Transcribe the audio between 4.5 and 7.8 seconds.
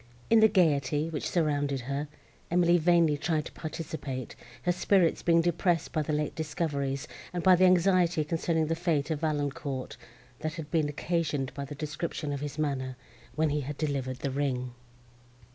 her spirits being depressed by the late discoveries, and by the